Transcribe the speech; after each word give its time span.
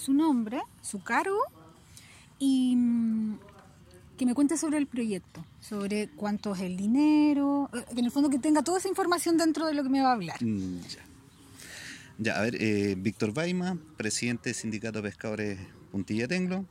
su 0.00 0.12
nombre, 0.12 0.60
su 0.82 1.02
cargo 1.02 1.38
y 2.38 2.74
mm, 2.74 3.38
que 4.20 4.26
me 4.26 4.34
cuente 4.34 4.58
sobre 4.58 4.76
el 4.76 4.86
proyecto, 4.86 5.42
sobre 5.60 6.08
cuánto 6.08 6.54
es 6.54 6.60
el 6.60 6.76
dinero, 6.76 7.70
eh, 7.72 7.84
en 7.96 8.04
el 8.04 8.10
fondo 8.10 8.28
que 8.28 8.38
tenga 8.38 8.62
toda 8.62 8.78
esa 8.78 8.88
información 8.88 9.38
dentro 9.38 9.66
de 9.66 9.72
lo 9.72 9.82
que 9.82 9.88
me 9.88 10.02
va 10.02 10.10
a 10.10 10.12
hablar. 10.12 10.44
Mm, 10.44 10.80
ya. 12.18 12.36
A 12.36 12.42
ver, 12.42 12.56
eh, 12.60 12.96
Víctor 12.98 13.32
Baima, 13.32 13.78
presidente 13.96 14.50
del 14.50 14.54
Sindicato 14.56 15.00
de 15.00 15.08
Pescadores 15.08 15.58
Puntilla 15.90 16.28
Tenglo. 16.28 16.66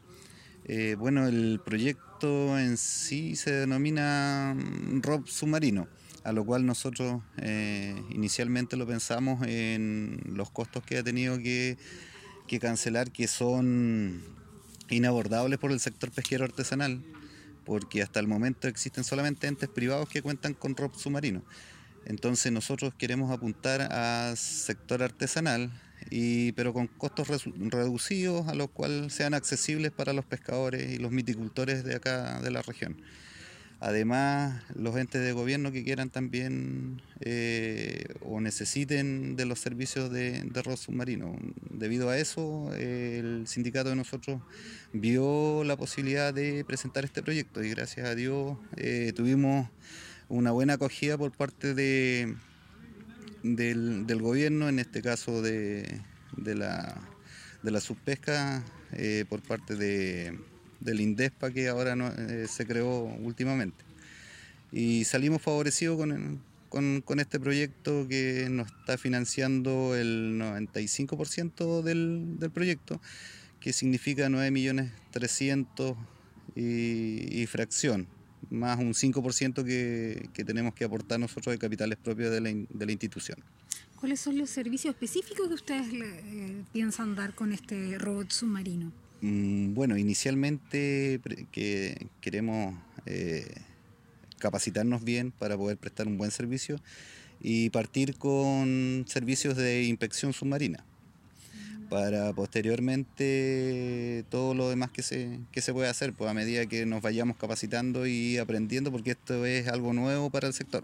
Eh, 0.66 0.96
bueno, 1.00 1.28
el 1.28 1.60
proyecto 1.66 2.60
en 2.60 2.78
sí 2.78 3.36
se 3.36 3.52
denomina 3.52 4.56
mm, 4.56 5.02
ROB 5.02 5.28
Submarino, 5.28 5.88
a 6.24 6.32
lo 6.32 6.46
cual 6.46 6.68
nosotros 6.68 7.24
inicialmente 8.12 8.78
lo 8.78 8.86
pensamos 8.86 9.42
en 9.48 10.22
los 10.36 10.52
costos 10.52 10.84
que 10.84 11.00
ha 11.00 11.04
tenido 11.04 11.40
que, 11.40 11.80
que 12.50 12.60
cancelar, 12.60 13.12
que 13.12 13.28
son 13.28 14.22
inabordables 14.90 15.60
por 15.60 15.72
el 15.72 15.80
sector 15.80 16.12
pesquero 16.12 16.44
artesanal, 16.44 17.02
porque 17.64 18.02
hasta 18.02 18.20
el 18.20 18.28
momento 18.28 18.68
existen 18.68 19.04
solamente 19.04 19.48
entes 19.48 19.70
privados 19.70 20.10
que 20.10 20.22
cuentan 20.22 20.54
con 20.56 20.76
ROB 20.76 20.96
Submarino. 20.96 21.44
Entonces 22.06 22.52
nosotros 22.52 22.94
queremos 22.98 23.32
apuntar 23.32 23.82
a 23.92 24.36
sector 24.36 25.04
artesanal, 25.04 25.72
y, 26.10 26.54
pero 26.54 26.74
con 26.74 26.88
costos 26.88 27.28
reducidos 27.56 28.48
a 28.48 28.56
los 28.56 28.70
cuales 28.70 29.14
sean 29.14 29.34
accesibles 29.34 29.92
para 29.92 30.14
los 30.14 30.26
pescadores 30.26 30.92
y 30.92 30.98
los 30.98 31.12
miticultores 31.12 31.84
de 31.84 31.96
acá 31.96 32.42
de 32.42 32.52
la 32.52 32.62
región. 32.62 33.00
Además, 33.82 34.62
los 34.76 34.98
entes 34.98 35.22
de 35.22 35.32
gobierno 35.32 35.72
que 35.72 35.86
quieran 35.86 36.10
también 36.10 37.02
eh, 37.22 38.04
o 38.22 38.42
necesiten 38.42 39.38
de 39.38 39.46
los 39.46 39.60
servicios 39.60 40.12
de, 40.12 40.42
de 40.44 40.78
submarino. 40.78 41.38
Debido 41.70 42.10
a 42.10 42.18
eso, 42.18 42.74
el 42.74 43.48
sindicato 43.48 43.90
de 43.90 43.96
nosotros 43.96 44.42
vio 44.92 45.64
la 45.64 45.78
posibilidad 45.78 46.34
de 46.34 46.66
presentar 46.66 47.06
este 47.06 47.24
proyecto 47.24 47.64
y 47.64 47.70
gracias 47.70 48.08
a 48.08 48.16
Dios 48.16 48.58
eh, 48.76 49.14
tuvimos 49.16 49.70
una 50.28 50.52
buena 50.52 50.74
acogida 50.74 51.18
por 51.18 51.32
parte 51.32 51.74
de, 51.74 52.36
del, 53.44 54.22
gobierno, 54.22 54.68
en 54.68 54.80
este 54.80 55.02
caso 55.02 55.42
de, 55.42 56.02
la, 56.36 57.00
de 57.64 57.72
la 57.72 57.80
subpesca, 57.80 58.64
eh, 58.92 59.26
por 59.30 59.42
parte 59.42 59.76
de, 59.76 60.38
del 60.80 61.02
INDESPA 61.02 61.52
que 61.52 61.68
ahora 61.68 61.96
eh, 62.18 62.48
se 62.50 62.66
creó 62.66 63.04
últimamente. 63.04 63.84
Y 64.72 65.04
salimos 65.06 65.42
favorecidos 65.42 65.98
con, 65.98 66.42
con, 66.70 67.02
con, 67.02 67.20
este 67.20 67.40
proyecto 67.40 68.08
que 68.08 68.48
nos 68.50 68.68
está 68.68 68.98
financiando 68.98 69.96
el 69.96 70.40
95% 70.40 71.82
del, 71.82 72.40
del 72.40 72.52
proyecto, 72.52 73.02
que 73.60 73.74
significa 73.74 74.28
9.300.000 74.30 75.96
y, 76.56 77.42
y 77.42 77.46
fracción 77.48 78.08
más 78.50 78.80
un 78.80 78.94
5% 78.94 79.64
que, 79.64 80.30
que, 80.34 80.44
tenemos 80.44 80.74
que 80.74 80.86
aportar 80.86 81.20
nosotros 81.20 81.54
de 81.54 81.60
capitales 81.60 81.98
propios 81.98 82.32
de 82.32 82.42
la, 82.42 82.50
de 82.50 82.86
la 82.86 82.92
institución. 82.92 83.38
¿Cuáles 84.00 84.20
son 84.20 84.38
los 84.38 84.50
servicios 84.50 84.94
específicos 84.94 85.48
que 85.48 85.54
ustedes 85.54 85.88
eh, 85.94 86.64
piensan 86.72 87.16
dar 87.16 87.36
con 87.36 87.52
este 87.52 87.98
robot 87.98 88.32
submarino? 88.32 88.92
Mm, 89.22 89.74
bueno, 89.74 89.98
inicialmente 89.98 91.20
que 91.52 92.08
queremos 92.22 92.76
eh, 93.06 93.54
capacitarnos 94.40 95.04
bien 95.04 95.32
para 95.32 95.58
poder 95.58 95.78
prestar 95.78 96.08
un 96.08 96.18
buen 96.18 96.32
servicio 96.32 96.78
y 97.42 97.70
partir 97.70 98.18
con 98.18 99.06
servicios 99.08 99.56
de 99.58 99.84
inspección 99.84 100.34
submarina 100.34 100.84
para 101.90 102.32
posteriormente 102.34 104.24
todo 104.30 104.54
lo 104.54 104.70
demás 104.70 104.92
que 104.92 105.02
se, 105.02 105.40
que 105.52 105.62
se 105.62 105.74
puede 105.74 105.90
hacer, 105.90 106.14
pues 106.14 106.30
a 106.30 106.34
medida 106.34 106.66
que 106.68 106.86
nos 106.86 107.02
vayamos 107.02 107.36
capacitando 107.38 108.06
y 108.06 108.38
aprendiendo, 108.38 108.92
porque 108.92 109.12
esto 109.12 109.46
es 109.46 109.68
algo 109.68 109.92
nuevo 109.94 110.30
para 110.30 110.48
el 110.48 110.54
sector. 110.54 110.84